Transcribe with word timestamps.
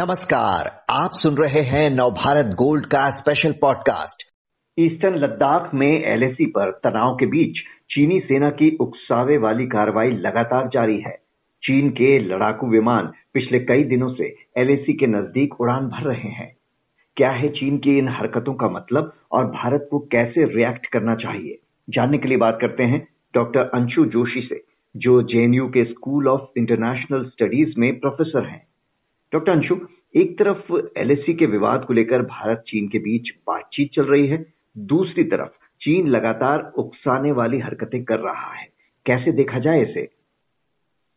नमस्कार, 0.00 0.84
आप 0.90 1.10
सुन 1.12 1.34
रहे 1.34 1.60
हैं 1.60 1.90
नवभारत 1.90 2.46
गोल्ड 2.46 2.86
का 2.86 3.10
स्पेशल 3.10 3.52
पॉडकास्ट 3.52 4.22
ईस्टर्न 4.78 5.14
लद्दाख 5.14 5.70
में 5.74 6.04
एलएसी 6.04 6.46
पर 6.46 6.70
तनाव 6.70 7.14
के 7.14 7.26
बीच 7.26 7.56
चीनी 7.90 8.20
सेना 8.20 8.50
की 8.50 8.76
उकसावे 8.80 9.38
वाली 9.38 9.66
कार्रवाई 9.66 10.10
लगातार 10.10 10.68
जारी 10.68 11.00
है। 11.00 11.16
चीन 11.64 11.90
के 11.90 12.18
लड़ाकू 12.18 12.66
विमान 12.66 13.12
पिछले 13.34 13.58
कई 13.58 13.84
दिनों 13.84 14.14
से 14.14 14.36
एलएसी 14.56 14.92
के 14.92 15.06
नज़दीक 15.06 15.60
उड़ान 15.60 15.88
भर 15.88 16.02
रहे 16.02 16.28
हैं। 16.28 16.56
क्या 17.16 17.30
है 17.30 17.48
चीन 17.48 17.78
की 17.78 17.98
इन 17.98 18.08
हरकतों 18.08 18.54
का 18.54 18.68
मतलब 18.68 19.12
और 19.32 19.46
भारत 19.46 19.88
को 19.90 19.98
कैसे 19.98 20.44
रिएक्ट 20.44 20.86
करना 20.86 21.14
चाहिए? 21.14 21.58
जानने 21.90 22.18
के 22.18 22.28
लिए 22.28 22.38
बात 22.38 22.58
करते 22.60 22.82
हैं 22.82 23.08
डॉक्टर 23.34 23.60
अंशु 23.60 24.04
जोशी 24.04 24.40
से, 24.40 24.64
जो 24.96 25.22
जेएनयू 25.22 25.68
के 25.68 25.84
स्कूल 25.84 26.28
ऑफ़ 26.28 26.42
इंटरनेशनल 26.56 27.24
स्टडीज़ 27.24 27.74
में 27.78 28.00
प्रोफेसर 28.00 28.46
हैं। 28.46 28.67
डॉक्टर 29.32 29.52
अंशु, 29.52 29.76
एक 30.16 30.38
तरफ़ 30.38 30.72
एलएसी 30.98 31.32
के 31.34 31.46
विवाद 31.46 31.84
को 31.84 31.92
लेकर 31.92 32.22
भारत 32.24 32.62
चीन 32.68 32.86
के 32.88 32.98
बीच 32.98 33.30
बातचीत 33.46 33.90
चल 33.94 34.02
रही 34.02 34.26
है, 34.26 34.44
दूसरी 34.76 35.24
तरफ़ 35.24 35.66
चीन 35.80 36.08
लगातार 36.08 36.72
उकसाने 36.76 37.32
वाली 37.32 37.58
हरकतें 37.58 38.02
कर 38.04 38.18
रहा 38.18 38.52
है। 38.54 38.66
कैसे 39.06 39.32
देखा 39.32 39.58
जाए 39.58 39.82
इसे? 39.82 40.08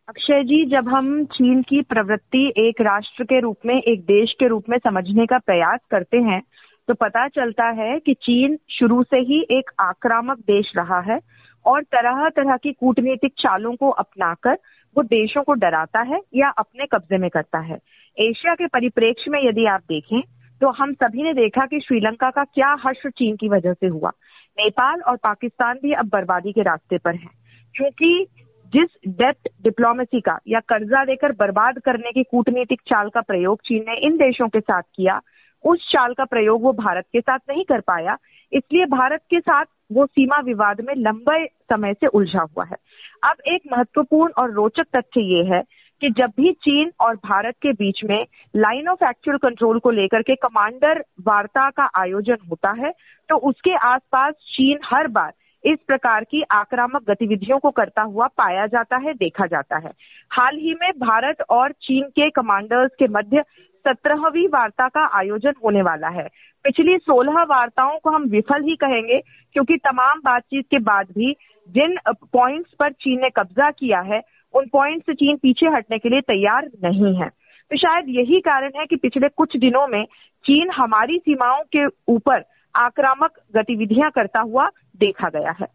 अक्षय 0.10 0.44
जी, 0.44 0.66
जब 0.66 0.90
हम 0.90 1.24
चीन 1.26 1.62
की 1.62 1.82
प्रवृत्ति 1.82 2.54
एक 2.58 2.82
राष्ट्र 2.82 3.24
के 3.24 3.40
रूप 3.40 3.58
में, 3.66 3.76
एक 3.76 4.02
देश 4.02 4.34
के 4.40 4.48
रूप 4.48 4.70
में 4.70 4.78
समझने 4.78 5.26
का 5.26 5.38
प्रयास 5.38 5.80
करते 5.92 6.18
हैं 6.18 6.42
तो 6.88 6.94
पता 6.94 7.28
चलता 7.28 7.66
है 7.72 8.00
कि 8.00 8.14
चीन 8.14 8.58
शुरू 8.70 9.04
से 9.04 9.18
ही 9.18 9.46
एक 9.52 9.72
आक्रामक 9.80 10.40
देश 10.40 10.72
रहा 10.78 11.00
है। 11.02 11.20
और 11.66 11.84
तरह 11.86 12.28
तरह 12.30 12.58
की 12.58 12.72
कूटनीतिक 12.74 13.34
चालों 13.40 13.76
को 13.76 13.90
अपनाकर 13.90 14.58
वो 14.96 15.04
देशों 15.06 15.44
को 15.44 15.54
डराता 15.56 16.02
है 16.04 16.20
या 16.36 16.50
अपने 16.50 16.86
कब्जे 16.86 17.18
में 17.18 17.30
करता 17.30 17.60
है। 17.62 17.78
एशिया 18.18 18.54
के 18.56 18.68
परिप्रेक्ष्य 18.68 19.32
में 19.32 19.40
यदि 19.44 19.66
आप 19.68 19.82
देखें 19.90 20.22
तो 20.62 20.70
हम 20.74 20.94
सभी 20.94 21.24
ने 21.24 21.34
देखा 21.34 21.66
कि 21.66 21.80
श्रीलंका 21.80 22.30
का 22.30 22.44
क्या 22.46 22.76
हर्ष 22.80 23.06
चीन 23.08 23.36
की 23.36 23.48
वजह 23.50 23.74
से 23.74 23.88
हुआ। 23.88 24.10
नेपाल 24.58 25.02
और 25.02 25.16
पाकिस्तान 25.18 25.78
भी 25.84 25.94
अब 25.94 26.10
बर्बादी 26.10 26.52
के 26.52 26.62
रास्ते 26.62 26.98
पर 26.98 27.16
हैं, 27.16 27.30
क्योंकि 27.76 28.28
जिस 28.74 29.10
डेप्थ 29.10 29.50
डिप्लोमेसी 29.64 30.20
का 30.22 30.38
या 30.48 30.60
कर्जा 30.60 31.04
देकर 31.06 31.32
बर्बाद 31.32 31.80
करने 31.80 32.12
की 32.12 32.24
कूटनीतिक 32.24 32.82
चाल 32.82 33.10
का 33.10 33.22
प्रयोग 33.22 33.62
चीन 33.62 33.84
ने 33.88 33.98
इन 34.00 34.18
देशों 34.18 34.48
के 34.50 34.60
साथ 34.60 34.82
किया, 34.96 35.20
उस 35.64 35.90
चाल 35.92 36.14
का 36.14 36.26
प्रयोग 36.26 36.62
वो 36.64 36.74
भारत 36.74 37.06
के 37.14 37.22
साथ 37.22 37.40
नहीं 37.50 37.64
कर 37.66 37.80
पाया। 37.82 38.18
इसलिए 38.52 38.86
भारत 38.88 39.22
के 39.30 39.40
साथ 39.40 39.66
वो 39.92 40.06
सीमा 40.06 40.40
विवाद 40.40 40.82
में 40.82 40.94
लंबे 40.98 41.46
समय 41.46 41.94
से 41.94 42.08
उलझा 42.08 42.42
हुआ 42.42 42.66
है। 42.66 42.78
अब 43.24 43.42
एक 43.48 43.62
महत्वपूर्ण 43.72 44.32
और 44.38 44.52
रोचक 44.52 44.86
तथ्य 44.96 45.22
ये 45.22 45.44
है 45.46 45.62
कि 46.02 46.10
जब 46.10 46.32
भी 46.38 46.52
चीन 46.64 46.92
और 47.00 47.16
भारत 47.16 47.56
के 47.62 47.72
बीच 47.74 48.04
में 48.06 48.26
लाइन 48.56 48.88
ऑफ़ 48.88 49.04
एक्चुअल 49.04 49.38
कंट्रोल 49.38 49.80
को 49.80 49.92
लेकर 49.92 50.22
के 50.22 50.36
कमांडर 50.36 51.04
वार्ता 51.28 51.70
का 51.70 51.90
आयोजन 51.96 52.38
होता 52.50 52.72
है 52.80 52.92
तो 53.30 53.38
उसके 53.50 53.76
आसपास 53.88 54.34
चीन 54.34 54.80
हर 54.86 55.08
बार 55.08 55.34
इस 55.64 55.78
प्रकार 55.88 56.24
की 56.24 56.42
आक्रामक 56.52 57.04
गतिविधियों 57.10 57.60
को 57.60 57.70
करता 57.72 58.02
हुआ 58.02 58.28
पाया 58.28 58.66
जाता 58.66 58.98
है, 58.98 59.14
देखा 59.14 59.46
जाता 59.46 59.78
है। 59.78 59.92
हाल 60.32 60.58
ही 60.58 60.74
में 60.82 60.90
भारत 60.92 61.42
और 61.50 61.72
चीन 61.72 62.04
के 62.10 62.30
कमांडर्स 62.30 62.92
के 63.00 63.08
मध्य 63.08 63.44
सत्रहवीं 63.86 64.48
वार्ता 64.48 64.88
का 64.88 65.06
आयोजन 65.18 65.54
होने 65.64 65.82
वाला 65.82 66.08
है। 66.08 66.28
पिछली 66.66 66.98
सोलह 66.98 67.44
वार्ताओं 67.44 67.98
को 68.00 68.10
हम 68.10 68.24
विफल 68.24 68.64
ही 68.64 68.76
कहेंगे, 68.76 69.20
क्योंकि 69.54 69.78
तमाम 69.78 70.20
बातचीत 70.20 70.66
के 70.72 70.80
बाद 70.80 71.08
भी 71.12 71.36
जिन 71.70 71.98
पॉइंट्स 72.10 72.74
पर 72.80 72.92
चीन 72.92 73.22
ने 73.22 73.30
कब्जा 73.30 73.70
किया 73.72 74.00
है, 74.02 74.22
उन 74.54 74.66
पॉइंट 74.66 75.04
से 75.06 75.14
चीन 75.14 75.38
पीछे 75.38 75.66
हटने 75.66 75.98
के 75.98 76.10
लिए 76.10 76.22
तैयार 76.22 76.70
नहीं 76.84 77.16
है। 77.16 77.30
तो 77.72 77.78
शायद 77.78 78.06
यही 78.10 78.40
कारण 78.40 78.72
है 78.76 78.86
कि 78.86 78.96
पिछले 78.96 79.28
कुछ 79.30 79.58
दिनों 79.58 79.88
में 79.88 80.06
चीन 80.46 80.72
हमारी 80.72 81.18
सीमाओं 81.18 81.62
के 81.76 81.86
ऊपर 82.14 82.44
आक्रामक 82.76 83.40
गतिविधियाँ 83.56 84.12
करता 84.12 84.40
हुआ 84.40 84.70
देखा 85.00 85.30
गया 85.30 85.52
है। 85.52 85.68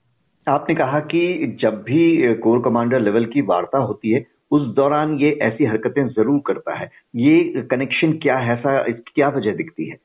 आपने 0.47 0.75
कहा 0.75 1.01
कि 1.01 1.57
जब 1.61 1.83
भी 1.83 2.35
कोर 2.35 2.63
कमांडर 2.63 3.01
लेवल 3.01 3.25
की 3.25 3.41
वार्ता 3.41 3.79
होती 3.79 4.11
है, 4.11 4.25
उस 4.51 4.67
दौरान 4.75 5.15
ये 5.19 5.31
ऐसी 5.43 5.65
हरकतें 5.65 6.07
ज़रूर 6.09 6.41
करता 6.47 6.75
है। 6.75 6.91
ये 7.17 7.63
कनेक्शन 7.71 8.13
क्या 8.13 8.37
है, 8.39 8.53
ऐसा, 8.53 8.83
क्या 9.15 9.29
वजह 9.29 9.53
दिखती 9.53 9.89
है? 9.89 9.97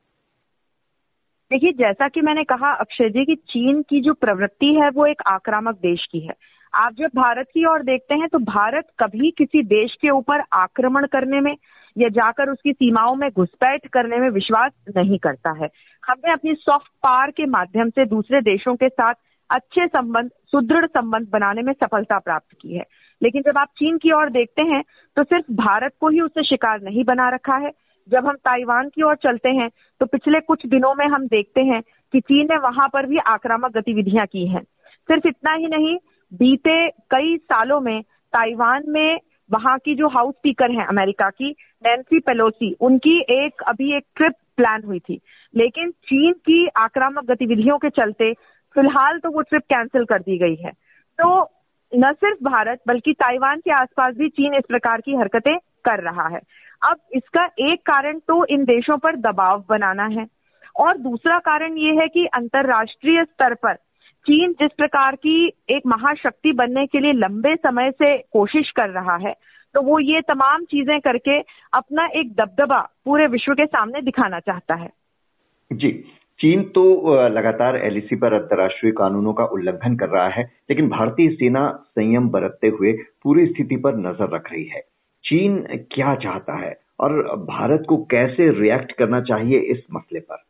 देखिए, 1.51 1.72
जैसा 1.72 2.07
कि 2.07 2.22
मैंने 2.22 2.44
कहा, 2.44 2.72
अक्षय 2.72 3.09
जी, 3.09 3.25
की 3.25 3.35
चीन 3.35 3.81
की 3.81 4.01
जो 4.01 4.13
प्रवृत्ति 4.13 4.73
है, 4.73 4.89
वो 4.89 5.06
एक 5.06 5.22
आक्रामक 5.28 5.75
देश 5.75 6.06
की 6.12 6.19
है। 6.19 6.34
आप 6.73 6.94
जब 6.94 7.09
भारत 7.16 7.47
की 7.47 7.66
ओर 7.66 7.84
देखते 7.84 8.16
हैं 8.16 8.28
तो 8.28 8.39
भारत 8.39 8.88
कभी 9.00 9.31
किसी 9.31 9.63
देश 9.63 9.95
के 10.01 10.09
ऊपर 10.09 10.44
आक्रमण 10.53 11.06
करने 11.06 11.39
में 11.39 11.56
या 11.97 12.09
जाकर 12.09 12.50
उसकी 12.50 12.73
सीमाओं 12.73 13.16
में 13.16 13.29
घुसपैठ 13.29 13.88
करने 13.88 14.17
में 14.17 14.29
विश्वास 14.29 14.72
नहीं 14.97 15.17
करता 15.17 15.51
है। 15.51 15.69
हमने 16.07 16.31
अपनी 16.31 16.53
सॉफ्ट 16.53 16.88
पावर 17.03 17.31
के 17.31 17.45
माध्यम 17.45 17.89
से 17.89 18.06
दूसरे 18.06 18.41
देशों 18.41 18.75
के 18.75 18.89
साथ 18.89 19.13
अच्छे 19.50 19.88
संबंध, 19.88 20.29
सुदृढ़ 20.45 20.85
संबंध 20.85 21.28
बनाने 21.29 21.62
में 21.62 21.73
सफलता 21.73 22.19
प्राप्त 22.19 22.56
की 22.62 22.78
है। 22.78 22.85
लेकिन 23.23 23.41
जब 23.41 23.57
आप 23.57 23.68
चीन 23.78 23.97
की 23.97 24.12
ओर 24.12 24.29
देखते 24.29 24.62
हैं 24.62 24.83
तो 25.18 25.23
सिर्फ़ 25.23 25.51
भारत 25.51 25.94
को 26.00 26.09
ही 26.09 26.22
उससे 26.22 26.44
शिकार 26.44 26.81
नहीं 26.81 27.03
बना 27.03 27.29
रखा 27.29 27.56
है। 27.56 27.72
जब 28.09 28.25
हम 28.25 28.35
ताइवान 28.35 28.89
की 28.89 29.03
ओर 29.03 29.16
चलते 29.16 29.50
हैं 29.50 29.69
तो 30.00 30.06
पिछले 30.06 30.39
कुछ 30.39 30.66
दिनों 30.66 30.94
में 30.95 31.06
हम 31.07 31.28
देखते 31.28 31.62
हैं 31.62 31.81
कि 31.81 32.19
चीन 32.19 32.47
ने 32.51 32.57
वहाँ 32.57 32.89
पर 32.94 33.06
भी 33.06 33.17
आक्रामक 33.17 33.78
गतिविधियाँ 33.78 34.25
की 34.25 34.47
हैं। 34.47 34.63
सिर्फ़ 35.07 35.28
इतना 35.28 35.53
ही 35.53 35.67
नहीं, 35.67 35.97
बीते 36.34 36.89
कई 36.89 37.38
सालों 37.38 37.81
में 37.81 38.01
ताइवान 38.34 38.84
में 38.88 39.19
वहाँ 39.51 39.78
की 39.78 39.95
जो 39.95 40.07
हाउस 40.07 40.35
स्पीकर 40.35 40.72
हैं 40.72 40.85
अमेरिका 40.85 41.29
की, 41.29 41.50
नैन्सी 41.85 42.19
पेलोसी, 42.19 42.75
उनकी 42.81 43.19
एक, 43.29 43.62
अभी 43.67 43.97
एक 43.97 44.06
ट्रिप 44.16 44.33
प्लान 44.57 44.83
हुई 44.83 45.00
थी। 45.00 45.19
लेकिन 45.56 45.91
चीन 45.91 46.33
की 46.33 46.68
आक्रामक 46.68 47.25
गतिविधियों 47.25 47.78
के 47.78 47.89
चलते, 47.89 48.33
फ़िलहाल 48.75 49.19
तो 49.19 49.29
वो 49.29 49.41
ट्रिप 49.41 49.62
कैंसिल 49.62 50.06
कर 50.06 50.19
दी 50.19 50.38
गई 50.38 50.56
है। 50.56 50.72
तो 51.19 51.51
न 51.95 52.13
सिर्फ़ 52.13 52.44
भारत, 52.44 52.79
बल्कि 52.88 53.13
ताइवान 53.13 53.59
के 53.59 53.72
आसपास 53.72 54.16
भी 54.16 54.29
चीन 54.29 54.53
इस 54.53 54.63
प्रकार 54.68 55.01
की 55.01 55.16
हरकतें 55.16 55.57
कर 55.86 56.03
रहा 56.03 56.28
है। 56.28 56.42
अब 56.81 56.97
इसका 57.14 57.46
एक 57.62 57.81
कारण 57.86 58.19
तो 58.19 58.44
इन 58.47 58.64
देशों 58.66 58.97
पर 58.97 59.16
दबाव 59.22 59.64
बनाना 59.69 60.06
है 60.12 60.25
और 60.75 60.97
दूसरा 61.00 61.40
कारण 61.42 61.78
ये 61.78 61.96
है 61.96 62.08
कि 62.08 62.25
अंतर्राष्ट्रीय 62.34 63.24
स्तर 63.24 63.53
पर 63.56 63.75
चीन 64.25 64.52
जिस 64.52 64.72
प्रकार 64.78 65.16
की 65.18 65.36
एक 65.69 65.88
महाशक्ति 65.88 66.52
बनने 66.53 66.86
के 66.88 67.00
लिए 67.00 67.14
लंबे 67.16 67.56
समय 67.58 67.92
से 67.92 68.18
कोशिश 68.34 68.72
कर 68.72 68.90
रहा 68.92 69.16
है 69.19 69.34
तो 69.75 69.81
वो 69.81 70.00
ये 70.02 70.22
तमाम 70.24 70.64
चीज़ें 70.66 71.00
करके 71.00 71.40
अपना 71.74 72.06
एक 72.16 72.34
दबदबा 72.36 72.80
पूरे 73.06 73.28
विश्व 73.28 73.53
के 73.53 73.66
सामने 73.68 74.02
दिखाना 74.02 74.40
चाहता 74.40 74.75
है। 74.75 74.90
जी, 75.72 75.92
चीन 76.40 76.63
तो 76.75 76.84
लगातार 77.30 77.75
एलईसी 77.78 78.16
पर 78.16 78.34
अंतर्राष्ट्रीय 78.34 78.92
कानूनों 78.92 79.34
का 79.34 79.44
उल्लंघन 79.48 79.96
कर 79.96 80.09
रहा 80.09 80.28
है, 80.30 80.44
लेकिन 80.69 80.90
भारतीय 80.90 81.30
सेना 81.31 81.68
संयम 81.90 82.30
बरतते 82.30 82.68
हुए 82.69 82.92
पूरी 83.24 83.46
स्थिति 83.46 83.75
पर 83.75 83.98
नज़र 84.00 84.36
रख 84.36 84.52
रही 84.52 84.66
है। 84.66 84.81
चीन 85.24 85.66
क्या 85.92 86.16
चाहता 86.16 86.54
है 86.54 86.80
और 87.00 87.36
भारत 87.38 87.86
को 87.90 87.98
कैसे 87.98 88.62
रिएक्ट 88.62 88.92
करना 88.92 89.22
चाहिए 89.22 89.59
इस 89.59 89.80
मसले 89.94 90.20
पर? 90.20 90.44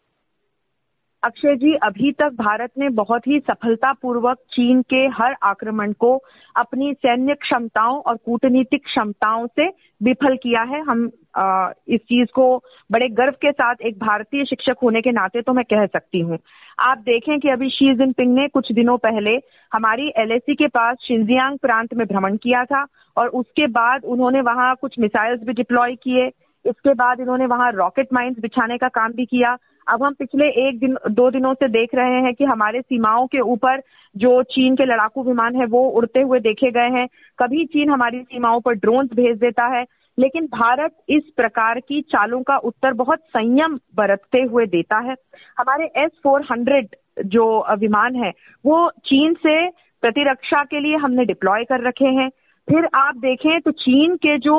अक्षय 1.24 1.56
जी, 1.56 1.74
अभी 1.74 2.12
तक 2.12 2.30
भारत 2.30 2.72
ने 2.78 2.90
बहुत 2.90 3.28
ही 3.28 3.40
सफलतापूर्वक 3.40 4.38
चीन 4.38 4.82
के 4.82 5.08
हर 5.08 5.36
आक्रमण 5.44 5.92
को 5.92 6.20
अपनी 6.56 6.94
सैन्य 6.94 7.34
क्षमताओं 7.34 8.02
और 8.02 8.18
कूटनीतिक 8.18 8.86
क्षमताओं 8.86 9.48
से 9.48 9.68
विफल 10.04 10.36
किया 10.36 10.62
है। 10.62 10.82
हम 10.82 11.12
इस 11.36 12.00
चीज़ 12.02 12.28
को 12.36 12.46
बड़े 12.92 13.08
गर्व 13.10 13.34
के 13.42 13.52
साथ 13.52 13.82
एक 13.82 13.98
भारतीय 14.00 14.46
शिक्षक 14.46 14.78
होने 14.84 15.02
के 15.02 15.12
नाते 15.12 15.42
तो 15.42 15.54
मैं 15.54 15.64
कह 15.66 15.86
सकती 15.86 16.20
हूँ। 16.20 16.38
आप 16.80 16.98
देखें 16.98 17.40
कि 17.40 17.50
अभी 17.50 17.70
शी 17.70 17.94
जिनपिंग 17.96 18.34
ने 18.36 18.48
कुछ 18.48 18.72
दिनों 18.72 18.98
पहले 18.98 19.36
हमारी 19.72 20.12
एलएसी 20.18 20.56
के 20.56 20.68
पास 20.68 20.98
शिंजियांग 21.02 21.58
प्रांत 21.58 21.94
में 21.94 22.06
भ्रमण 22.08 22.38
किया 22.38 22.64
था 22.66 22.86
और 23.18 23.28
उसके 23.30 23.68
बाद 23.70 24.06
उन्होंने 24.06 24.42
वहाँ 24.42 24.76
कुछ 24.82 25.00
मिसाइल्स 25.00 25.44
भी 25.44 25.54
डिप्लॉय 25.54 25.96
किए। 25.96 26.28
इसके 26.66 26.94
बाद 26.94 27.20
इन्होंने 27.20 27.46
वहाँ 27.46 27.72
रॉकेट 27.72 28.14
माइंस 28.14 28.40
बिछाने 28.40 28.78
का 28.78 28.88
काम 28.90 29.12
भी 29.12 29.26
किया। 29.26 29.58
अब 29.92 30.04
हम 30.04 30.14
पिछले 30.14 30.46
एक 30.68 30.80
दिन, 30.80 30.96
दो 31.10 31.30
दिनों 31.32 31.54
से 31.54 31.68
देख 31.70 31.96
रहे 31.96 32.22
हैं 32.22 32.34
कि 32.34 32.46
हमारे 32.46 32.82
सीमाओं 32.82 33.26
के 33.28 33.40
ऊपर 33.52 33.82
जो 34.16 34.42
चीन 34.46 34.76
के 34.76 34.86
लड़ाकू 34.86 35.24
विमान 35.24 35.56
है, 35.56 35.66
वो 35.66 35.82
उड़ते 35.90 36.22
हुए 36.22 36.40
देखे 36.40 36.72
गए 36.72 36.90
हैं। 36.90 37.08
कभी 37.40 37.66
चीन 37.66 37.90
हमारी 37.90 38.22
सीमाओं 38.22 38.60
पर 38.62 38.74
ड्रोन 38.76 39.08
भेज 39.14 39.38
देता 39.38 39.66
है, 39.68 39.86
लेकिन 40.18 40.46
भारत 40.46 40.96
इस 41.10 41.24
प्रकार 41.38 41.80
की 41.80 42.02
चालों 42.12 42.42
का 42.44 42.58
उत्तर 42.64 42.94
बहुत 42.94 43.20
संयम 43.28 43.80
बरतते 43.96 44.42
हुए 44.42 44.66
देता 44.68 45.00
है। 45.00 45.16
हमारे 45.58 45.86
एस 45.98 46.12
फोर 46.24 46.46
हंड्रेड 46.52 46.96
जो 47.26 47.46
विमान 47.80 48.16
है, 48.16 48.32
वो 48.66 48.90
चीन 49.06 49.34
से 49.38 49.68
प्रतिरक्षा 50.04 50.64
के 50.64 50.80
लिए 50.80 50.96
हमने 50.98 51.26
डिप्लॉय 51.26 51.64
कर 51.64 51.88
रखे 51.88 52.06
हैं। 52.06 52.30
फिर 52.68 52.88
आप 52.96 53.18
देखें 53.18 53.60
तो 53.62 53.72
चीन 53.80 54.16
के 54.16 54.38
जो 54.40 54.58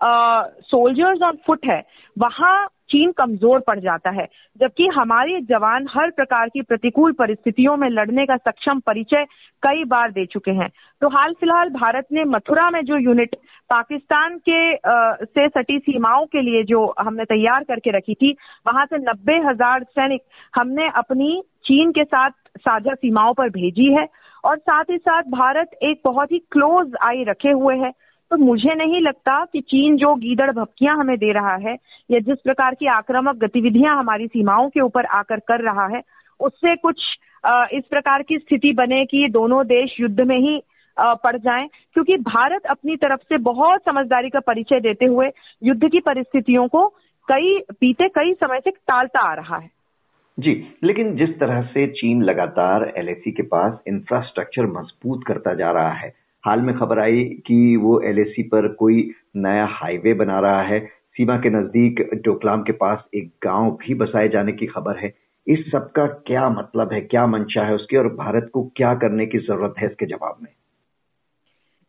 सोल्जर्स 0.00 1.22
ऑन 1.22 1.36
फुट 1.46 1.66
है, 1.66 1.82
वहाँ 2.16 2.68
चीन 2.92 3.12
कमज़ोर 3.12 3.60
पड़ 3.66 3.78
जाता 3.80 4.10
है 4.10 4.26
जबकि 4.60 4.86
हमारे 4.94 5.40
जवान 5.48 5.86
हर 5.90 6.10
प्रकार 6.10 6.48
की 6.48 6.62
प्रतिकूल 6.62 7.12
परिस्थितियों 7.12 7.76
में 7.76 7.88
लड़ने 7.90 8.26
का 8.26 8.36
सक्षम 8.38 8.80
परिचय 8.86 9.24
कई 9.62 9.84
बार 9.86 10.10
दे 10.12 10.24
चुके 10.26 10.50
हैं। 10.52 10.68
तो 11.02 11.08
हाल 11.08 11.32
फ़िलहाल 11.32 11.68
भारत 11.72 12.06
ने 12.12 12.24
मथुरा 12.26 12.68
में 12.70 12.80
जो 12.84 12.96
यूनिट 12.98 13.36
पाकिस्तान 13.70 14.36
के 14.38 14.60
आ, 14.72 15.14
से 15.14 15.48
सटी 15.48 15.78
सीमाओं 15.80 16.26
के 16.26 16.40
लिए 16.40 16.62
जो 16.64 16.84
हमने 17.00 17.24
तैयार 17.26 17.64
करके 17.64 17.96
रखी 17.96 18.14
थी 18.14 18.36
वहाँ 18.66 18.84
से 18.86 18.98
नब्बे 19.00 19.36
हज़ार 19.46 19.82
सैनिक 19.90 20.22
हमने 20.54 20.88
अपनी 20.96 21.40
चीन 21.64 21.92
के 21.92 22.04
साथ 22.04 22.30
साझा 22.58 22.94
सीमाओं 22.94 23.34
पर 23.34 23.48
भेजी 23.50 23.92
है 23.94 24.06
और 24.44 24.56
साथ 24.58 24.84
ही 24.90 24.96
साथ 24.98 25.22
भारत 25.32 25.78
एक 25.82 26.00
बहुत 26.04 26.32
ही 26.32 26.38
क्लोज 26.52 26.94
आई 27.02 27.24
रखे 27.24 27.50
हुए 27.52 27.76
है। 27.76 27.90
तो 28.32 28.36
मुझे 28.38 28.74
नहीं 28.74 29.00
लगता 29.00 29.44
कि 29.44 29.60
चीन 29.60 29.96
जो 29.96 30.14
गीदड़ 30.14 30.50
भपकियाँ 30.50 30.96
हमें 30.96 31.16
दे 31.16 31.32
रहा 31.32 31.54
है, 31.54 31.76
या 32.10 32.18
जिस 32.18 32.38
प्रकार 32.44 32.74
की 32.74 32.86
आक्रामक 32.88 33.36
गतिविधियाँ 33.36 33.96
हमारी 33.98 34.26
सीमाओं 34.26 34.68
के 34.68 34.80
ऊपर 34.80 35.04
आकर 35.16 35.40
कर 35.40 35.60
रहा 35.60 35.86
है, 35.86 36.00
उससे 36.40 36.74
कुछ 36.76 37.02
इस 37.74 37.84
प्रकार 37.90 38.22
की 38.22 38.38
स्थिति 38.38 38.72
बने 38.72 39.04
कि 39.04 39.26
दोनों 39.30 39.64
देश 39.66 39.96
युद्ध 40.00 40.20
में 40.20 40.36
ही 40.38 40.60
पड़ 40.96 41.36
जाएँ। 41.36 41.66
क्योंकि 41.94 42.16
भारत 42.22 42.66
अपनी 42.66 42.96
तरफ़ 42.96 43.20
से 43.22 43.38
बहुत 43.42 43.80
समझदारी 43.80 44.30
का 44.30 44.40
परिचय 44.40 44.80
देते 44.80 45.06
हुए 45.06 45.28
युद्ध 45.62 45.90
की 45.90 46.00
परिस्थितियों 46.00 46.66
को 46.68 46.86
कई, 47.28 47.58
बीते 47.72 48.08
कई 48.08 48.32
समय 48.34 48.60
से 48.60 48.70
टालता 48.70 49.20
आ 49.20 49.34
रहा 49.34 49.56
है। 49.56 49.70
जी, 50.38 50.52
लेकिन 50.84 51.14
जिस 51.16 51.38
तरह 51.40 51.62
से 51.66 51.86
चीन 51.92 52.22
लगातार 52.22 52.92
एलएसी 52.96 53.30
के 53.30 53.42
पास 53.42 53.78
इंफ्रास्ट्रक्चर 53.88 54.66
मज़बूत 54.70 55.24
करता 55.26 55.54
जा 55.54 55.70
रहा 55.70 55.92
है 55.92 56.12
हाल 56.44 56.60
में 56.60 56.74
खबर 56.78 56.98
आई 56.98 57.24
कि 57.46 57.76
वो 57.76 58.00
एलएसी 58.00 58.42
पर 58.42 58.68
कोई 58.68 59.10
नया 59.36 59.66
हाईवे 59.70 60.14
बना 60.14 60.40
रहा 60.40 60.62
है। 60.62 60.80
सीमा 60.86 61.36
के 61.36 61.50
नज़दीक 61.50 62.10
डोकलाम 62.14 62.62
के 62.62 62.72
पास 62.72 63.04
एक 63.14 63.30
गाँव 63.44 63.70
भी 63.70 63.94
बसाए 63.94 64.28
जाने 64.28 64.52
की 64.52 64.66
खबर 64.66 64.98
है। 64.98 65.14
इस 65.46 65.70
सब 65.72 65.90
का 65.92 66.06
क्या 66.06 66.48
मतलब 66.48 66.92
है, 66.92 67.00
क्या 67.00 67.26
मंशा 67.26 67.62
है 67.62 67.74
उसकी 67.74 67.96
और 67.96 68.08
भारत 68.08 68.50
को 68.52 68.62
क्या 68.76 68.94
करने 68.94 69.26
की 69.26 69.38
ज़रूरत 69.38 69.74
है 69.78 69.86
इसके 69.86 70.06
जवाब 70.06 70.36
में? 70.42 70.50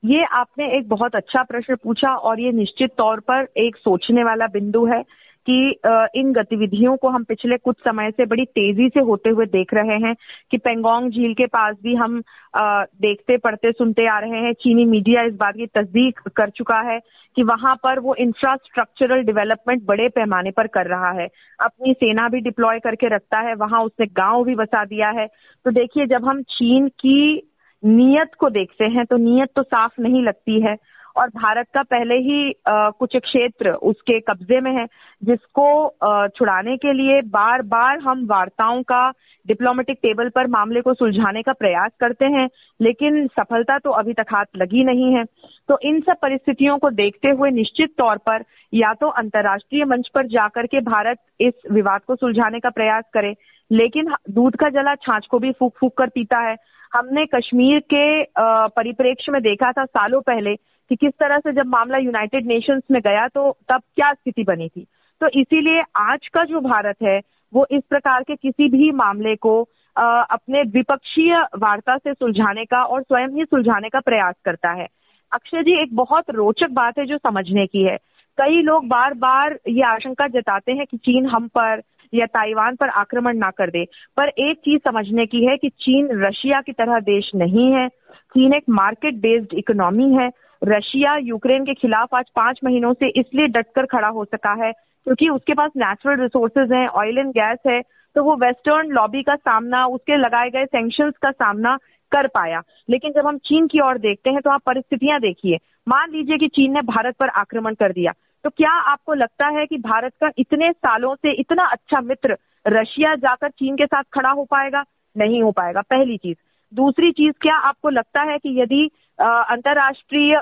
ये 0.05 0.23
आपने 0.23 0.77
एक 0.77 0.89
बहुत 0.89 1.15
अच्छा 1.15 1.43
प्रश्न 1.43 1.75
पूछा 1.75 2.15
और 2.15 2.39
ये 2.39 2.51
निश्चित 2.51 2.89
तौर 2.97 3.19
पर 3.19 3.47
एक 3.57 3.75
सोचने 3.75 4.23
वाला 4.23 4.47
बिंदु 4.47 4.85
है। 4.85 5.03
कि 5.47 6.19
इन 6.19 6.31
गतिविधियों 6.33 6.95
को 6.97 7.09
हम 7.09 7.23
पिछले 7.23 7.57
कुछ 7.57 7.77
समय 7.77 8.11
से 8.11 8.25
बड़ी 8.25 8.45
तेज़ी 8.45 8.87
से 8.89 8.99
होते 8.99 9.29
हुए 9.29 9.45
देख 9.45 9.73
रहे 9.73 9.97
हैं 9.99 10.15
कि 10.51 10.57
पेंगोंग 10.57 11.09
झील 11.11 11.33
के 11.33 11.45
पास 11.47 11.75
भी 11.83 11.95
हम 11.95 12.21
देखते, 12.55 13.37
पढ़ते, 13.37 13.71
सुनते 13.71 14.07
आ 14.07 14.17
रहे 14.19 14.39
हैं। 14.39 14.53
चीनी 14.53 14.85
मीडिया 14.85 15.23
इस 15.23 15.33
बात 15.33 15.55
की 15.55 15.65
तस्दीक 15.75 16.19
कर 16.35 16.49
चुका 16.49 16.79
है 16.91 16.99
कि 17.37 17.43
वहाँ 17.43 17.75
पर 17.75 17.99
वो 17.99 18.15
इंफ्रास्ट्रक्चरल 18.15 19.23
डेवलपमेंट 19.23 19.83
बड़े 19.85 20.07
पैमाने 20.09 20.51
पर 20.51 20.67
कर 20.67 20.87
रहा 20.87 21.11
है। 21.11 21.27
अपनी 21.59 21.93
सेना 21.93 22.27
भी 22.29 22.39
डिप्लॉय 22.41 22.79
करके 22.79 23.15
रखता 23.15 23.39
है। 23.39 23.55
वहाँ 23.55 23.83
उसने 23.83 24.05
गाँव 24.17 24.43
भी 24.43 24.55
बसा 24.55 24.83
दिया 24.85 25.09
है। 25.19 25.27
तो 25.65 25.71
देखिए, 25.71 26.05
जब 26.05 26.25
हम 26.25 26.41
चीन 26.51 26.87
की 26.99 27.49
नीयत 27.83 28.33
को 28.39 28.49
देखते 28.49 28.85
हैं 28.85 29.05
तो 29.05 29.17
नीयत 29.17 29.49
तो 29.55 29.63
साफ़ 29.63 30.01
नहीं 30.01 30.23
लगती 30.23 30.61
है। 30.61 30.75
और 31.15 31.27
भारत 31.29 31.67
का 31.73 31.81
पहले 31.85 32.15
ही 32.19 32.53
कुछ 32.67 33.15
क्षेत्र 33.17 33.71
उसके 33.83 34.19
कब्जे 34.21 34.59
में 34.61 34.71
है, 34.71 34.85
जिसको 35.21 36.27
छुड़ाने 36.29 36.75
के 36.77 36.93
लिए 36.93 37.21
बार 37.29 37.61
बार 37.67 37.99
हम 37.99 38.25
वार्ताओं 38.27 38.81
का 38.83 39.09
डिप्लोमेटिक 39.45 39.97
टेबल 39.97 40.29
पर 40.29 40.47
मामले 40.47 40.81
को 40.81 40.93
सुलझाने 40.93 41.41
का 41.41 41.53
प्रयास 41.53 41.91
करते 41.99 42.25
हैं, 42.27 42.47
लेकिन 42.79 43.25
सफलता 43.29 43.77
तो 43.79 43.91
अभी 43.91 44.13
तक 44.13 44.33
हाथ 44.33 44.45
लगी 44.57 44.83
नहीं 44.83 45.13
है। 45.15 45.23
तो 45.69 45.77
इन 45.83 45.99
सब 46.01 46.17
परिस्थितियों 46.21 46.77
को 46.77 46.89
देखते 46.91 47.29
हुए 47.29 47.49
निश्चित 47.51 47.93
तौर 47.97 48.17
पर 48.19 48.43
या 48.73 48.93
तो 48.93 49.07
अंतर्राष्ट्रीय 49.13 49.85
मंच 49.85 50.09
पर 50.15 50.27
जाकर 50.27 50.67
के 50.67 50.79
भारत 50.81 51.17
इस 51.41 51.53
विवाद 51.71 52.01
को 52.07 52.15
सुलझाने 52.15 52.59
का 52.59 52.69
प्रयास 52.71 53.03
करे, 53.13 53.33
लेकिन 53.71 54.13
दूध 54.31 54.55
का 54.55 54.69
जला 54.71 54.95
छाछ 54.97 55.25
को 55.27 55.39
भी 55.39 55.51
फूक 55.51 55.73
फूक 55.79 55.97
कर 55.97 56.09
पीता 56.09 56.39
है। 56.39 56.55
हमने 56.91 57.25
कश्मीर 57.25 57.79
के 57.93 58.23
परिप्रेक्ष्य 58.69 59.31
में 59.31 59.41
देखा 59.41 59.71
था 59.71 59.85
सालों 59.85 60.21
पहले 60.21 60.55
कि 60.89 60.95
किस 60.95 61.11
तरह 61.19 61.39
से 61.39 61.51
जब 61.51 61.67
मामला 61.67 61.97
यूनाइटेड 61.97 62.45
नेशंस 62.45 62.83
में 62.91 63.01
गया 63.01 63.27
तो 63.27 63.57
तब 63.69 63.81
क्या 63.95 64.13
स्थिति 64.13 64.43
बनी 64.43 64.67
थी। 64.69 64.87
तो 65.21 65.27
इसीलिए 65.27 65.83
आज 65.97 66.27
का 66.27 66.43
जो 66.43 66.59
भारत 66.59 66.95
है 67.03 67.21
वो 67.53 67.65
इस 67.71 67.83
प्रकार 67.89 68.23
के 68.23 68.35
किसी 68.35 68.69
भी 68.69 68.91
मामले 68.91 69.35
को 69.35 69.69
आ, 69.97 70.21
अपने 70.21 70.63
द्विपक्षीय 70.63 71.33
वार्ता 71.57 71.97
से 71.97 72.13
सुलझाने 72.13 72.65
का 72.65 72.83
और 72.83 73.01
स्वयं 73.01 73.27
ही 73.27 73.45
सुलझाने 73.45 73.89
का 73.89 73.99
प्रयास 73.99 74.35
करता 74.45 74.71
है। 74.71 74.87
अक्षय 75.33 75.63
जी 75.63 75.81
एक 75.81 75.95
बहुत 75.95 76.23
रोचक 76.29 76.71
बात 76.71 76.97
है 76.99 77.05
जो 77.05 77.17
समझने 77.17 77.65
की 77.65 77.83
है। 77.83 77.97
कई 78.37 78.61
लोग 78.61 78.87
बार 78.87 79.13
बार 79.13 79.59
ये 79.67 79.83
आशंका 79.83 80.27
जताते 80.27 80.71
हैं 80.71 80.85
कि 80.85 80.97
चीन 80.97 81.25
हम 81.25 81.47
पर 81.47 81.81
या 82.13 82.25
ताइवान 82.25 82.75
पर 82.75 82.89
आक्रमण 82.89 83.37
ना 83.37 83.49
कर 83.49 83.69
दे। 83.69 83.85
पर 84.17 84.29
एक 84.29 84.57
चीज़ 84.57 84.79
समझने 84.79 85.25
की 85.25 85.45
है 85.45 85.57
कि 85.57 85.69
चीन 85.69 86.09
रशिया 86.11 86.61
की 86.61 86.71
तरह 86.71 86.99
देश 86.99 87.31
नहीं 87.35 87.71
है। 87.73 87.87
चीन 88.33 88.53
एक 88.53 88.63
मार्केट 88.69 89.13
बेस्ड 89.13 89.53
इकोनॉमी 89.53 90.13
है। 90.13 90.29
रशिया 90.63 91.15
यूक्रेन 91.17 91.63
के 91.65 91.73
खिलाफ 91.73 92.13
आज 92.15 92.25
पाँच 92.35 92.59
महीनों 92.63 92.93
से 92.93 93.07
इसलिए 93.19 93.47
डटकर 93.47 93.85
खड़ा 93.85 94.07
हो 94.07 94.23
सका 94.25 94.53
है, 94.63 94.71
क्योंकि 94.71 95.27
उसके 95.29 95.53
पास 95.53 95.71
नेचुरल 95.77 96.21
रिसोर्सेज 96.21 96.71
हैं 96.71 96.87
ऑयल 96.89 97.17
एंड 97.17 97.31
गैस 97.31 97.57
है 97.67 97.81
तो 98.15 98.23
वो 98.23 98.35
वेस्टर्न 98.35 98.91
लॉबी 98.91 99.23
का 99.23 99.35
सामना, 99.35 99.85
उसके 99.85 100.17
लगाए 100.17 100.49
गए 100.49 100.65
सेंक्शंस 100.65 101.13
का 101.21 101.31
सामना 101.31 101.75
कर 102.11 102.27
पाया। 102.27 102.61
लेकिन 102.89 103.11
जब 103.11 103.27
हम 103.27 103.37
चीन 103.39 103.67
की 103.67 103.79
ओर 103.81 103.97
देखते 103.97 104.29
हैं 104.29 104.41
तो 104.41 104.49
आप 104.49 104.61
परिस्थितियाँ 104.65 105.19
देखिए। 105.19 105.57
मान 105.87 106.11
लीजिए 106.11 106.37
कि 106.37 106.47
चीन 106.49 106.73
ने 106.73 106.81
भारत 106.83 107.15
पर 107.19 107.29
आक्रमण 107.31 107.73
कर 107.73 107.91
दिया 107.91 108.11
तो 108.45 108.49
क्या 108.49 108.71
आपको 108.91 109.13
लगता 109.13 109.47
है 109.49 109.65
कि 109.65 109.77
भारत 109.79 110.13
का 110.21 110.29
इतने 110.37 110.71
सालों 110.71 111.13
से 111.15 111.31
इतना 111.31 111.65
अच्छा 111.67 112.01
मित्र 112.01 112.37
रशिया 112.65 113.15
जाकर 113.17 113.49
चीन 113.49 113.75
के 113.75 113.85
साथ 113.85 114.03
खड़ा 114.13 114.29
हो 114.29 114.43
पाएगा? 114.45 114.83
नहीं 115.15 115.41
हो 115.43 115.51
पाएगा, 115.51 115.81
पहली 115.83 116.17
चीज़। 116.17 116.37
दूसरी 116.71 117.11
चीज़, 117.11 117.33
क्या 117.41 117.55
आपको 117.59 117.89
लगता 117.89 118.21
है 118.21 118.37
कि 118.37 118.59
यदि 118.61 118.89
अंतर्राष्ट्रीय 119.19 120.35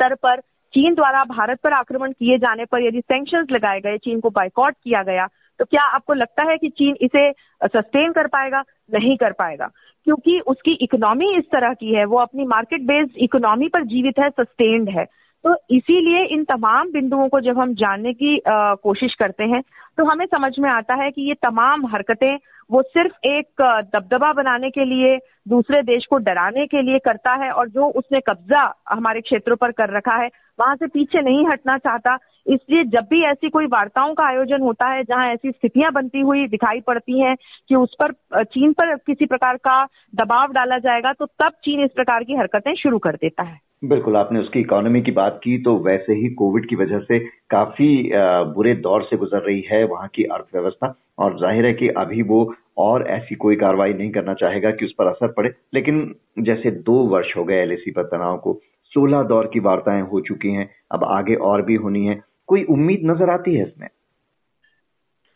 स्तर 0.00 0.14
पर 0.14 0.40
चीन 0.74 0.94
द्वारा 0.94 1.24
भारत 1.24 1.58
पर 1.60 1.72
आक्रमण 1.72 2.12
किए 2.12 2.38
जाने 2.38 2.64
पर 2.64 2.82
यदि 2.82 3.00
सेंक्शन 3.00 3.46
लगाए 3.50 3.80
गए, 3.80 3.98
चीन 3.98 4.20
को 4.20 4.30
बाइकआउट 4.30 4.74
किया 4.84 5.02
गया 5.02 5.26
तो 5.58 5.64
क्या 5.64 5.82
आपको 5.82 6.14
लगता 6.14 6.42
है 6.50 6.56
कि 6.58 6.68
चीन 6.68 6.96
इसे 7.00 7.32
सस्टेन 7.64 8.12
कर 8.12 8.26
पाएगा? 8.26 8.62
नहीं 8.94 9.16
कर 9.16 9.32
पाएगा। 9.32 9.68
क्योंकि 10.04 10.38
उसकी 10.46 10.72
इकोनॉमी 10.72 11.36
इस 11.36 11.44
तरह 11.44 11.74
की 11.74 11.94
है, 11.94 12.04
वो 12.04 12.18
अपनी 12.18 12.46
मार्केट 12.46 12.80
बेस्ड 12.80 13.12
इकोनॉमी 13.16 13.68
पर 13.68 13.84
जीवित 13.84 14.18
है 14.18 14.30
सस्टेन्ड 14.30 14.88
है। 14.88 15.04
तो 15.44 15.54
इसीलिए 15.70 16.24
इन 16.34 16.44
तमाम 16.44 16.90
बिंदुओं 16.92 17.28
को 17.28 17.40
जब 17.40 17.58
हम 17.58 17.74
जानने 17.74 18.12
की 18.12 18.38
आ, 18.38 18.74
कोशिश 18.74 19.14
करते 19.14 19.44
हैं 19.44 19.62
तो 19.98 20.04
हमें 20.04 20.26
समझ 20.26 20.52
में 20.58 20.68
आता 20.70 20.94
है 20.94 21.10
कि 21.10 21.22
ये 21.28 21.34
तमाम 21.34 21.86
हरकतें 21.86 22.36
वो 22.70 22.82
सिर्फ़ 22.82 23.26
एक 23.26 23.62
दबदबा 23.94 24.32
बनाने 24.32 24.70
के 24.70 24.84
लिए 24.84 25.16
दूसरे 25.48 25.82
देश 25.82 26.04
को 26.10 26.16
डराने 26.18 26.66
के 26.66 26.82
लिए 26.82 26.98
करता 26.98 27.32
है 27.44 27.50
और 27.52 27.68
जो 27.68 27.86
उसने 27.98 28.20
कब्जा 28.20 28.62
हमारे 28.88 29.20
क्षेत्रों 29.20 29.56
पर 29.56 29.72
कर 29.72 29.96
रखा 29.96 30.16
है 30.16 30.28
वहाँ 30.58 30.76
से 30.76 30.86
पीछे 30.86 31.22
नहीं 31.22 31.46
हटना 31.46 31.76
चाहता। 31.78 32.16
इसलिए 32.46 32.84
जब 32.84 33.06
भी 33.10 33.22
ऐसी 33.24 33.48
कोई 33.50 33.66
वार्ताओं 33.66 34.14
का 34.14 34.24
आयोजन 34.24 34.62
होता 34.62 34.88
है 34.88 35.02
जहाँ 35.04 35.26
ऐसी 35.28 35.50
स्थितियाँ 35.50 35.92
बनती 35.92 36.20
हुई 36.20 36.46
दिखाई 36.48 36.80
पड़ती 36.80 37.20
हैं 37.20 37.34
कि 37.68 37.74
उस 37.74 37.96
पर 38.02 38.12
चीन 38.44 38.72
पर 38.72 38.94
किसी 38.96 39.26
प्रकार 39.26 39.56
का 39.56 39.84
दबाव 40.14 40.52
डाला 40.52 40.78
जाएगा 40.78 41.12
तो 41.12 41.26
तब 41.26 41.52
चीन 41.64 41.84
इस 41.84 41.90
प्रकार 41.96 42.24
की 42.24 42.36
हरकतें 42.36 42.74
शुरू 42.74 42.98
कर 42.98 43.16
देता 43.16 43.42
है। 43.42 43.58
बिल्कुल, 43.82 44.16
आपने 44.16 44.40
उसकी 44.40 44.60
इकोनॉमी 44.60 45.00
की 45.02 45.10
बात 45.10 45.40
की 45.44 45.56
तो 45.58 45.76
वैसे 45.78 46.14
ही 46.14 46.28
कोविड 46.34 46.68
की 46.68 46.76
वजह 46.76 46.98
से 47.00 47.18
काफ़ी 47.50 48.10
बुरे 48.54 48.74
दौर 48.76 49.02
से 49.02 49.16
गुजर 49.16 49.42
रही 49.42 49.60
है 49.70 49.82
वहाँ 49.84 50.08
की 50.14 50.24
अर्थव्यवस्था 50.24 50.94
और 51.18 51.38
ज़ाहिर 51.38 51.66
है 51.66 51.72
कि 51.72 51.88
अभी 51.98 52.22
वो 52.22 52.42
और 52.78 53.06
ऐसी 53.08 53.34
कोई 53.34 53.56
कार्रवाई 53.56 53.92
नहीं 53.92 54.10
करना 54.10 54.34
चाहेगा 54.34 54.70
कि 54.70 54.84
उस 54.84 54.92
पर 54.98 55.06
असर 55.06 55.32
पड़े। 55.32 55.52
लेकिन 55.74 56.14
जैसे 56.38 56.70
दो 56.70 56.94
वर्ष 57.06 57.36
हो 57.36 57.44
गए 57.44 57.62
एलएसी 57.62 57.90
पर 57.90 58.02
तनाव 58.02 58.36
को, 58.38 58.58
सोलह 58.92 59.22
दौर 59.22 59.50
की 59.52 59.60
वार्ताएँ 59.60 60.02
हो 60.02 60.20
चुकी 60.20 60.52
हैं, 60.52 60.68
अब 60.92 61.04
आगे 61.04 61.34
और 61.34 61.62
भी 61.62 61.74
होनी 61.74 62.06
है। 62.06 62.20
कोई 62.48 62.64
उम्मीद 62.64 63.00
नज़र 63.04 63.30
आती 63.30 63.54
है 63.54 63.66
इसमें? 63.66 63.88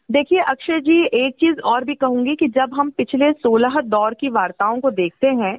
देखिए, 0.09 0.39
अक्षय 0.41 0.81
जी, 0.81 1.05
एक 1.17 1.35
चीज़ 1.35 1.61
और 1.61 1.85
भी 1.85 1.95
कहूँगी 1.95 2.35
कि 2.37 2.49
जब 2.49 2.75
हम 2.75 2.91
पिछले 2.91 3.33
सोलह 3.33 3.81
दौर 3.81 4.15
की 4.15 4.29
वार्ताओं 4.31 4.81
को 4.81 4.91
देखते 4.93 5.27
हैं 5.27 5.59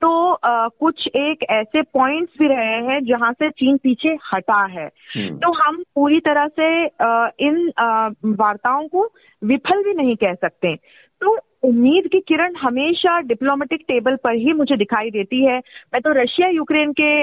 तो 0.00 0.32
आ, 0.32 0.68
कुछ 0.68 1.06
एक 1.08 1.44
ऐसे 1.50 1.82
पॉइंट्स 1.82 2.32
भी 2.38 2.48
रहे 2.48 2.76
हैं 2.86 3.00
जहाँ 3.04 3.32
से 3.32 3.50
चीन 3.50 3.76
पीछे 3.76 4.16
हटा 4.32 4.64
है। 4.66 4.86
हम्म। 5.14 5.36
तो 5.36 5.52
हम 5.52 5.82
पूरी 5.94 6.20
तरह 6.20 6.46
से 6.48 6.86
आ, 6.86 7.28
इन 7.40 7.70
आ, 7.78 8.08
वार्ताओं 8.24 8.86
को 8.88 9.08
विफल 9.42 9.82
भी 9.84 9.94
नहीं 9.94 10.16
कह 10.16 10.34
सकते। 10.34 10.74
तो 11.20 11.38
उम्मीद 11.62 12.06
की 12.12 12.18
किरण 12.20 12.54
हमेशा 12.56 13.18
डिप्लोमेटिक 13.20 13.80
टेबल 13.88 14.16
पर 14.16 14.34
ही 14.34 14.52
मुझे 14.52 14.76
दिखाई 14.76 15.10
देती 15.10 15.44
है। 15.44 15.56
मैं 15.94 16.00
तो 16.00 16.12
रशिया 16.12 16.48
यूक्रेन 16.48 16.92
के 17.00 17.22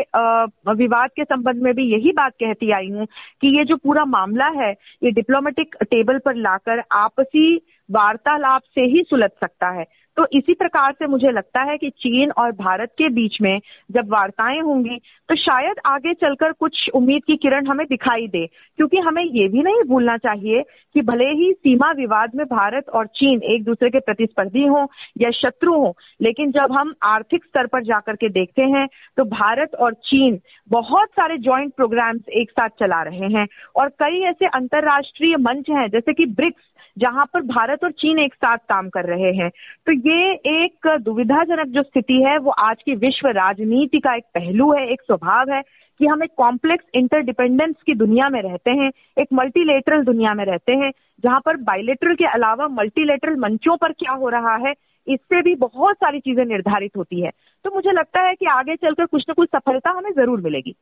विवाद 0.74 1.10
के 1.16 1.24
संबंध 1.24 1.62
में 1.64 1.74
भी 1.76 1.84
यही 1.84 2.12
बात 2.12 2.34
कहती 2.34 2.72
आई 2.72 2.90
हूँ 2.90 3.06
कि 3.42 3.58
ये 3.58 3.64
जो 3.66 3.76
पूरा 3.76 4.06
मामला 4.06 4.48
है 4.56 4.72
ये 5.04 5.12
डिप्लोमेटिक 5.12 5.76
टेबल 5.84 6.20
पर 6.20 6.36
लाकर 6.36 6.84
आपसी 6.92 7.56
वार्तालाप 7.92 8.62
से 8.76 8.82
ही 8.82 9.04
सुलझ 9.04 9.30
सकता 9.32 9.70
है। 9.70 9.86
तो 10.18 10.26
इसी 10.34 10.54
प्रकार 10.54 10.92
से 10.92 11.08
मुझे 11.08 11.32
लगता 11.32 11.62
है 11.62 11.78
कि 11.78 11.90
चीन 11.98 12.32
और 12.32 12.52
भारत 12.56 12.90
के 12.98 13.10
बीच 13.10 13.38
में 13.42 13.60
जब 13.92 14.12
वार्ताएँ 14.12 14.60
होंगी 14.62 14.98
तो 15.30 15.36
शायद 15.36 15.80
आगे 15.86 16.14
चलकर 16.14 16.52
कुछ 16.52 16.90
उम्मीद 16.96 17.24
की 17.28 17.36
किरण 17.38 17.68
हमें 17.68 17.86
दिखाई 17.88 18.28
दे। 18.28 18.46
क्योंकि 18.78 18.98
हमें 18.98 19.24
ये 19.24 19.48
भी 19.48 19.64
नहीं 19.64 19.84
भूलना 19.90 20.16
चाहिए 20.18 20.62
कि 20.96 21.02
भले 21.02 21.26
ही 21.34 21.52
सीमा 21.54 21.92
विवाद 21.92 22.36
में 22.36 22.46
भारत 22.48 22.90
और 22.90 23.08
चीन 23.16 23.42
एक 23.46 23.64
दूसरे 23.64 23.90
के 23.90 24.00
प्रतिस्पर्धी 24.00 24.66
हों 24.66 24.86
या 25.22 25.32
शत्रु 25.32 25.74
हों, 25.74 25.92
लेकिन 26.22 26.52
जब 26.52 26.72
हम 26.72 26.94
आर्थिक 27.04 27.44
स्तर 27.44 27.68
पर 27.68 27.84
जाकर 27.84 28.16
के 28.16 28.30
देखते 28.30 28.62
हैं 28.70 28.88
तो 29.18 29.24
भारत 29.26 29.76
और 29.76 29.94
चीन 30.06 30.40
बहुत 30.70 31.10
सारे 31.10 31.38
ज्वाइंट 31.38 31.74
प्रोग्राम्स 31.76 32.30
एक 32.34 32.52
साथ 32.52 32.70
चला 32.80 33.02
रहे 33.04 33.34
हैं। 33.34 33.48
और 33.76 33.90
कई 34.00 34.22
ऐसे 34.22 34.48
अंतर्राष्ट्रीय 34.48 35.36
मंच 35.40 35.70
हैं, 35.70 35.88
जैसे 35.90 36.14
कि 36.14 36.26
ब्रिक्स 36.26 36.64
जहाँ 36.98 37.26
पर 37.26 37.42
भारत 37.42 37.84
और 37.84 37.92
चीन 37.92 38.20
एक 38.20 38.34
साथ 38.34 38.58
काम 38.58 38.90
कर 38.90 39.06
रहे 39.06 39.32
हैं। 39.34 39.50
तो 39.86 39.92
ये 39.92 40.34
एक 40.34 40.88
दुविधाजनक 41.02 41.68
जो 41.68 41.84
स्थिति 41.84 42.22
है, 42.24 42.38
वो 42.38 42.52
आज 42.52 42.84
की 42.84 42.96
विश्व 42.96 43.28
राजनीति 43.28 44.00
का 44.00 44.16
एक 44.16 44.24
पहलू 44.36 44.72
है, 44.74 44.88
एक 44.88 45.02
स्वभाव 45.02 45.52
है 45.52 45.62
कि 46.00 46.06
हम 46.06 46.24
एक 46.24 46.32
कॉम्प्लेक्स 46.38 46.86
इंटरडिपेंडेंस 46.96 47.76
की 47.86 47.94
दुनिया 47.94 48.30
में 48.30 48.42
रहते 48.42 48.72
हैं, 48.72 48.92
एक 49.20 49.28
मल्टीलेटरल 49.34 50.04
दुनिया 50.04 50.34
में 50.34 50.46
रहते 50.46 50.72
हैं, 50.72 50.92
जहाँ 51.24 51.40
पर 51.46 51.58
बायोलेटरल 51.58 52.16
के 52.16 52.26
अलावा 52.26 52.68
मल्टीलेटरल 52.68 53.36
मंचों 53.36 53.78
पर 53.78 53.92
क्या 53.92 54.12
हो 54.12 54.30
रहा 54.30 54.56
है, 54.56 54.74
इससे 55.08 55.42
भी 55.42 55.56
बहुत 55.56 55.96
सारी 55.96 56.20
चीज़ें 56.20 56.46
निर्धारित 56.46 56.98
होती 56.98 57.22
है। 57.22 57.32
तो 57.66 57.76
मुझे 57.76 57.92
लगता 57.92 58.22
है 58.22 58.36
कि 58.36 58.46
आगे 58.46 58.76
चलकर 58.76 59.06
कुछ 59.06 59.24
ना 59.30 59.34
कुछ 59.34 59.50
सफलता 59.50 59.90
हमें 59.90 60.12
ज़रूर 60.12 60.42
मिलेगी। 60.42 60.76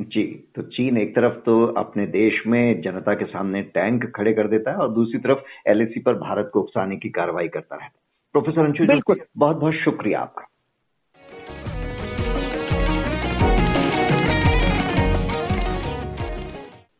जी 0.00 0.48
तो 0.54 0.62
चीन 0.62 0.98
एक 0.98 1.16
तरफ़ 1.16 1.34
तो 1.34 1.66
अपने 1.66 2.06
देश 2.06 2.42
में 2.46 2.80
जनता 2.80 3.14
के 3.14 3.24
सामने 3.24 3.62
टैंक 3.62 4.12
खड़े 4.16 4.32
कर 4.32 4.48
देता 4.48 4.70
है 4.70 4.76
और 4.76 4.92
दूसरी 4.92 5.18
तरफ़ 5.18 5.38
एलएसी 5.68 6.00
पर 6.00 6.14
भारत 6.14 6.50
को 6.52 6.60
उकसाने 6.60 6.96
की 6.96 7.08
कार्रवाई 7.08 7.48
करता 7.48 7.74
रहता 7.74 7.84
है। 7.84 8.08
प्रोफेसर 8.32 8.64
अंशु 8.64 8.86
बिल्कुल। 8.86 9.20
बहुत 9.36 9.56
बहुत 9.56 9.74
शुक्रिया 9.74 10.20
आपका। 10.20 10.48